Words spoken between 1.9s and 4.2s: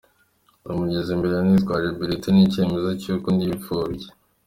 bulletin n’icyemezo cy’uko ndi imfubyi.